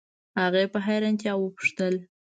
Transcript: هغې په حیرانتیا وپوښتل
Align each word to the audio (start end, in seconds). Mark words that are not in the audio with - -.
هغې 0.41 0.63
په 0.73 0.79
حیرانتیا 0.85 1.33
وپوښتل 1.37 1.95